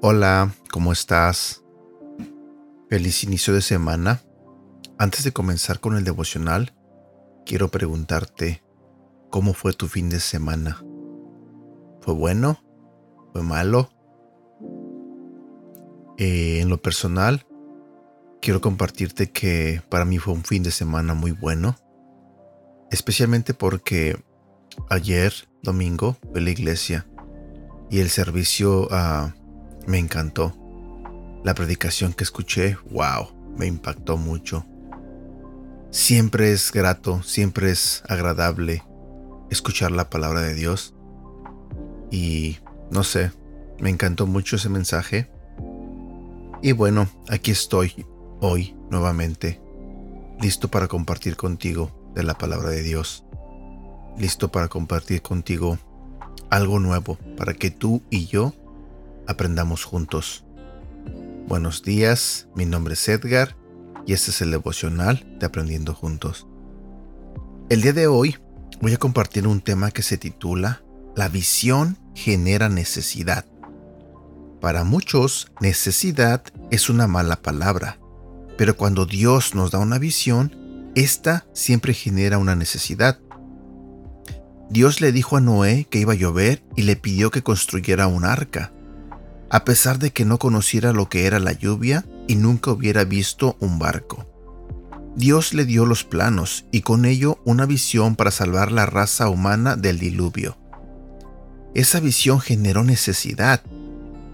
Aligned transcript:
Hola, 0.00 0.54
¿cómo 0.72 0.92
estás? 0.92 1.62
Feliz 2.88 3.24
inicio 3.24 3.52
de 3.52 3.60
semana. 3.60 4.22
Antes 4.96 5.22
de 5.22 5.32
comenzar 5.32 5.80
con 5.80 5.98
el 5.98 6.04
devocional, 6.04 6.72
quiero 7.44 7.68
preguntarte, 7.68 8.62
¿cómo 9.28 9.52
fue 9.52 9.74
tu 9.74 9.86
fin 9.86 10.08
de 10.08 10.20
semana? 10.20 10.82
¿Fue 12.00 12.14
bueno? 12.14 12.58
¿Fue 13.32 13.42
malo? 13.42 13.90
Eh, 16.18 16.60
en 16.60 16.68
lo 16.68 16.82
personal, 16.82 17.46
quiero 18.42 18.60
compartirte 18.60 19.30
que 19.30 19.82
para 19.88 20.04
mí 20.04 20.18
fue 20.18 20.34
un 20.34 20.44
fin 20.44 20.64
de 20.64 20.72
semana 20.72 21.14
muy 21.14 21.30
bueno, 21.30 21.76
especialmente 22.90 23.54
porque 23.54 24.20
ayer, 24.90 25.32
domingo, 25.62 26.16
fue 26.32 26.40
la 26.40 26.50
iglesia 26.50 27.06
y 27.88 28.00
el 28.00 28.10
servicio 28.10 28.88
uh, 28.88 29.32
me 29.86 29.98
encantó. 29.98 30.54
La 31.44 31.54
predicación 31.54 32.12
que 32.12 32.24
escuché, 32.24 32.76
wow, 32.90 33.54
me 33.56 33.66
impactó 33.66 34.16
mucho. 34.16 34.66
Siempre 35.90 36.52
es 36.52 36.72
grato, 36.72 37.22
siempre 37.22 37.70
es 37.70 38.02
agradable 38.08 38.82
escuchar 39.50 39.92
la 39.92 40.10
palabra 40.10 40.40
de 40.40 40.54
Dios. 40.54 40.94
Y 42.10 42.58
no 42.90 43.04
sé, 43.04 43.30
me 43.80 43.88
encantó 43.88 44.26
mucho 44.26 44.56
ese 44.56 44.68
mensaje. 44.68 45.30
Y 46.60 46.72
bueno, 46.72 47.08
aquí 47.28 47.52
estoy 47.52 48.04
hoy 48.40 48.74
nuevamente, 48.90 49.60
listo 50.40 50.68
para 50.68 50.88
compartir 50.88 51.36
contigo 51.36 52.10
de 52.16 52.24
la 52.24 52.36
palabra 52.36 52.70
de 52.70 52.82
Dios. 52.82 53.24
Listo 54.18 54.50
para 54.50 54.66
compartir 54.66 55.22
contigo 55.22 55.78
algo 56.50 56.80
nuevo 56.80 57.16
para 57.36 57.54
que 57.54 57.70
tú 57.70 58.02
y 58.10 58.26
yo 58.26 58.54
aprendamos 59.28 59.84
juntos. 59.84 60.44
Buenos 61.46 61.84
días, 61.84 62.48
mi 62.56 62.66
nombre 62.66 62.94
es 62.94 63.08
Edgar 63.08 63.56
y 64.04 64.12
este 64.12 64.32
es 64.32 64.40
el 64.40 64.50
devocional 64.50 65.24
de 65.38 65.46
Aprendiendo 65.46 65.94
Juntos. 65.94 66.48
El 67.68 67.82
día 67.82 67.92
de 67.92 68.08
hoy 68.08 68.36
voy 68.80 68.94
a 68.94 68.98
compartir 68.98 69.46
un 69.46 69.60
tema 69.60 69.92
que 69.92 70.02
se 70.02 70.18
titula 70.18 70.82
La 71.14 71.28
visión 71.28 71.98
genera 72.16 72.68
necesidad. 72.68 73.46
Para 74.60 74.84
muchos, 74.84 75.50
necesidad 75.60 76.42
es 76.70 76.90
una 76.90 77.06
mala 77.06 77.42
palabra, 77.42 77.98
pero 78.56 78.76
cuando 78.76 79.06
Dios 79.06 79.54
nos 79.54 79.70
da 79.70 79.78
una 79.78 79.98
visión, 79.98 80.90
esta 80.94 81.46
siempre 81.52 81.94
genera 81.94 82.38
una 82.38 82.56
necesidad. 82.56 83.18
Dios 84.70 85.00
le 85.00 85.12
dijo 85.12 85.36
a 85.36 85.40
Noé 85.40 85.86
que 85.88 86.00
iba 86.00 86.12
a 86.12 86.16
llover 86.16 86.62
y 86.76 86.82
le 86.82 86.96
pidió 86.96 87.30
que 87.30 87.42
construyera 87.42 88.06
un 88.06 88.24
arca 88.24 88.72
a 89.50 89.64
pesar 89.64 89.98
de 89.98 90.10
que 90.10 90.24
no 90.24 90.38
conociera 90.38 90.92
lo 90.92 91.08
que 91.08 91.26
era 91.26 91.38
la 91.38 91.52
lluvia 91.52 92.04
y 92.26 92.36
nunca 92.36 92.70
hubiera 92.70 93.04
visto 93.04 93.56
un 93.60 93.78
barco. 93.78 94.26
Dios 95.16 95.54
le 95.54 95.64
dio 95.64 95.86
los 95.86 96.04
planos 96.04 96.66
y 96.70 96.82
con 96.82 97.04
ello 97.04 97.40
una 97.44 97.66
visión 97.66 98.14
para 98.14 98.30
salvar 98.30 98.70
la 98.70 98.86
raza 98.86 99.28
humana 99.28 99.76
del 99.76 99.98
diluvio. 99.98 100.56
Esa 101.74 102.00
visión 102.00 102.40
generó 102.40 102.84
necesidad, 102.84 103.62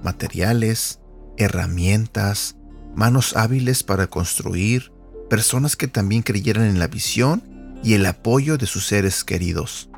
materiales, 0.04 1.00
herramientas, 1.36 2.56
manos 2.94 3.36
hábiles 3.36 3.82
para 3.82 4.06
construir, 4.06 4.92
personas 5.28 5.76
que 5.76 5.88
también 5.88 6.22
creyeran 6.22 6.64
en 6.64 6.78
la 6.78 6.86
visión 6.86 7.42
y 7.82 7.94
el 7.94 8.06
apoyo 8.06 8.56
de 8.56 8.66
sus 8.66 8.86
seres 8.86 9.24
queridos. 9.24 9.90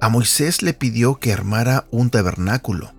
A 0.00 0.08
Moisés 0.08 0.62
le 0.62 0.74
pidió 0.74 1.18
que 1.18 1.32
armara 1.32 1.86
un 1.90 2.10
tabernáculo, 2.10 2.92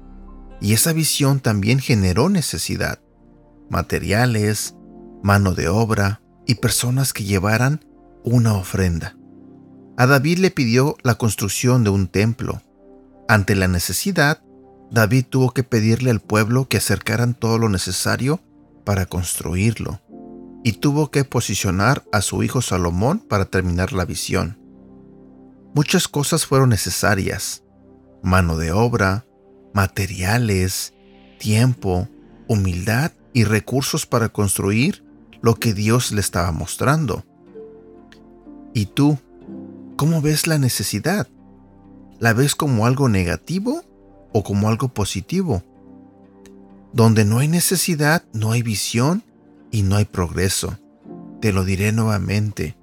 y 0.60 0.74
esa 0.74 0.92
visión 0.92 1.40
también 1.40 1.80
generó 1.80 2.30
necesidad, 2.30 3.00
materiales, 3.70 4.76
mano 5.24 5.54
de 5.54 5.70
obra 5.70 6.22
y 6.46 6.56
personas 6.56 7.14
que 7.14 7.24
llevaran 7.24 7.86
una 8.24 8.54
ofrenda. 8.56 9.16
A 9.98 10.08
David 10.08 10.40
le 10.40 10.52
pidió 10.52 10.96
la 11.04 11.16
construcción 11.16 11.84
de 11.84 11.90
un 11.90 12.08
templo. 12.08 12.62
Ante 13.28 13.56
la 13.56 13.68
necesidad, 13.68 14.42
David 14.92 15.26
tuvo 15.30 15.52
que 15.52 15.64
pedirle 15.64 16.10
al 16.10 16.20
pueblo 16.20 16.68
que 16.68 16.78
acercaran 16.78 17.36
todo 17.36 17.58
lo 17.58 17.70
necesario 17.70 18.42
para 18.84 19.06
construirlo, 19.06 20.02
y 20.64 20.74
tuvo 20.74 21.12
que 21.12 21.24
posicionar 21.24 22.04
a 22.12 22.22
su 22.22 22.42
hijo 22.44 22.62
Salomón 22.62 23.20
para 23.20 23.46
terminar 23.46 23.94
la 23.94 24.06
visión. 24.06 24.58
Muchas 25.76 26.08
cosas 26.08 26.48
fueron 26.48 26.70
necesarias, 26.70 27.64
mano 28.24 28.58
de 28.58 28.72
obra, 28.72 29.26
materiales, 29.74 30.94
tiempo, 31.38 32.10
humildad 32.48 33.12
y 33.32 33.44
recursos 33.44 34.08
para 34.08 34.30
construir 34.30 35.06
lo 35.42 35.56
que 35.56 35.74
Dios 35.74 36.12
le 36.12 36.20
estaba 36.20 36.52
mostrando. 36.52 37.24
¿Y 38.74 38.88
tú, 38.88 39.20
cómo 39.96 40.22
ves 40.22 40.48
la 40.48 40.58
necesidad? 40.58 41.28
¿La 42.20 42.34
ves 42.34 42.56
como 42.56 42.88
algo 42.88 43.08
negativo 43.08 43.84
o 44.32 44.44
como 44.44 44.70
algo 44.70 44.90
positivo? 44.90 45.64
Donde 46.94 47.26
no 47.26 47.40
hay 47.40 47.48
necesidad, 47.48 48.24
no 48.34 48.52
hay 48.52 48.62
visión 48.62 49.24
y 49.72 49.84
no 49.84 49.96
hay 49.96 50.06
progreso. 50.06 50.78
Te 51.42 51.54
lo 51.54 51.64
diré 51.64 51.92
nuevamente. 51.92 52.76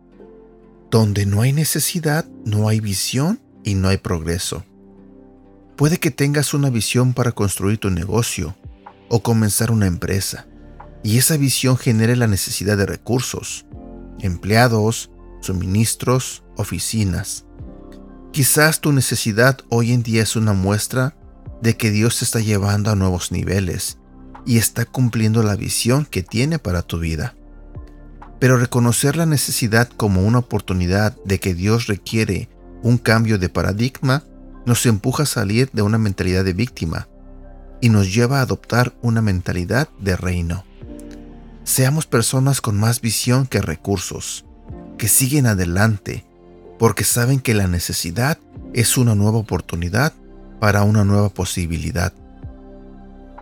Donde 0.91 1.27
no 1.27 1.43
hay 1.43 1.53
necesidad, 1.53 2.25
no 2.45 2.69
hay 2.69 2.81
visión 2.81 3.41
y 3.65 3.75
no 3.75 3.89
hay 3.89 3.97
progreso. 3.97 4.65
Puede 5.77 5.99
que 5.99 6.11
tengas 6.11 6.55
una 6.55 6.71
visión 6.71 7.13
para 7.13 7.33
construir 7.33 7.79
tu 7.79 7.91
negocio 7.91 8.57
o 9.09 9.23
comenzar 9.23 9.71
una 9.71 9.87
empresa, 9.87 10.47
y 11.03 11.19
esa 11.19 11.37
visión 11.37 11.77
genere 11.77 12.17
la 12.17 12.27
necesidad 12.27 12.77
de 12.77 12.87
recursos, 12.87 13.67
empleados, 14.21 15.11
suministros, 15.41 16.45
oficinas. 16.57 17.45
Quizás 18.33 18.81
tu 18.81 18.93
necesidad 18.93 19.59
hoy 19.69 19.93
en 19.93 20.03
día 20.03 20.23
es 20.23 20.35
una 20.37 20.53
muestra 20.53 21.17
de 21.63 21.77
que 21.77 21.91
Dios 21.91 22.19
te 22.19 22.25
está 22.25 22.41
llevando 22.41 22.91
a 22.91 22.97
nuevos 22.97 23.33
niveles 23.33 23.99
y 24.45 24.59
está 24.59 24.85
cumpliendo 24.85 25.43
la 25.43 25.57
visión 25.57 26.07
que 26.07 26.23
tiene 26.23 26.59
para 26.59 26.83
tu 26.83 26.99
vida. 26.99 27.35
Pero 28.39 28.59
reconocer 28.59 29.17
la 29.17 29.27
necesidad 29.27 29.89
como 29.89 30.23
una 30.23 30.39
oportunidad 30.39 31.17
de 31.25 31.41
que 31.41 31.55
Dios 31.55 31.87
requiere 31.87 32.49
un 32.83 32.99
cambio 32.99 33.39
de 33.39 33.49
paradigma 33.49 34.23
nos 34.67 34.85
empuja 34.87 35.23
a 35.23 35.27
salir 35.27 35.71
de 35.73 35.83
una 35.83 35.99
mentalidad 35.99 36.45
de 36.45 36.53
víctima 36.53 37.09
y 37.81 37.89
nos 37.89 38.13
lleva 38.13 38.39
a 38.39 38.43
adoptar 38.43 38.95
una 39.01 39.23
mentalidad 39.23 39.89
de 40.01 40.17
reino. 40.17 40.65
Seamos 41.65 42.07
personas 42.07 42.61
con 42.61 42.79
más 42.79 43.01
visión 43.01 43.47
que 43.47 43.61
recursos, 43.61 44.45
que 44.99 45.09
siguen 45.09 45.47
adelante, 45.47 46.25
porque 46.79 47.05
saben 47.05 47.41
que 47.41 47.55
la 47.55 47.67
necesidad 47.67 48.39
es 48.73 48.97
una 48.97 49.15
nueva 49.15 49.39
oportunidad 49.39 50.13
para 50.61 50.83
una 50.83 51.05
nueva 51.05 51.29
posibilidad. 51.29 52.13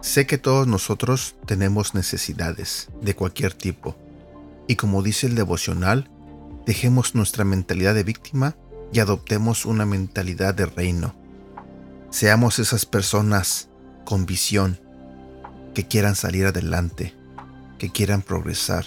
Sé 0.00 0.26
que 0.26 0.38
todos 0.38 0.66
nosotros 0.66 1.36
tenemos 1.46 1.94
necesidades 1.94 2.88
de 3.00 3.14
cualquier 3.14 3.54
tipo, 3.54 3.96
y 4.66 4.76
como 4.76 5.02
dice 5.02 5.26
el 5.26 5.34
devocional, 5.34 6.10
dejemos 6.66 7.14
nuestra 7.14 7.44
mentalidad 7.44 7.94
de 7.94 8.04
víctima 8.04 8.56
y 8.92 9.00
adoptemos 9.00 9.64
una 9.64 9.86
mentalidad 9.86 10.54
de 10.54 10.66
reino. 10.66 11.14
Seamos 12.10 12.58
esas 12.58 12.86
personas 12.86 13.68
con 14.04 14.26
visión 14.26 14.78
que 15.74 15.86
quieran 15.86 16.14
salir 16.14 16.46
adelante, 16.46 17.14
que 17.78 17.90
quieran 17.90 18.22
progresar, 18.22 18.86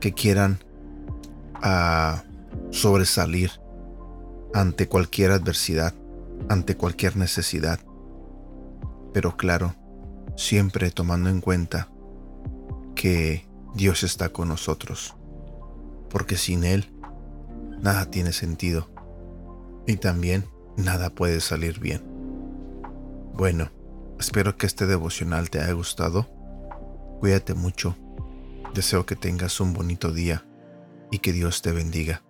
que 0.00 0.12
quieran 0.12 0.58
ah, 1.62 2.24
sobresalir 2.70 3.50
ante 4.52 4.86
cualquier 4.86 5.30
adversidad, 5.30 5.94
ante 6.48 6.76
cualquier 6.76 7.16
necesidad. 7.16 7.80
Pero 9.12 9.36
claro, 9.36 9.74
siempre 10.36 10.90
tomando 10.90 11.30
en 11.30 11.40
cuenta 11.40 11.88
que 12.94 13.48
Dios 13.74 14.02
está 14.02 14.28
con 14.28 14.48
nosotros, 14.48 15.14
porque 16.10 16.36
sin 16.36 16.64
Él 16.64 16.90
nada 17.80 18.10
tiene 18.10 18.32
sentido 18.32 18.88
y 19.86 19.96
también 19.96 20.46
nada 20.76 21.10
puede 21.10 21.40
salir 21.40 21.80
bien. 21.80 22.02
Bueno, 23.34 23.70
espero 24.18 24.56
que 24.56 24.66
este 24.66 24.86
devocional 24.86 25.50
te 25.50 25.60
haya 25.60 25.72
gustado. 25.72 26.28
Cuídate 27.20 27.54
mucho. 27.54 27.96
Deseo 28.74 29.06
que 29.06 29.16
tengas 29.16 29.60
un 29.60 29.72
bonito 29.72 30.12
día 30.12 30.46
y 31.10 31.18
que 31.18 31.32
Dios 31.32 31.62
te 31.62 31.72
bendiga. 31.72 32.22